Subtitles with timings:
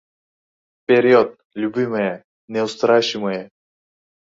[0.83, 1.29] Vperyod,
[1.59, 2.15] lyubimaya!
[2.51, 3.43] Neustrashimaya!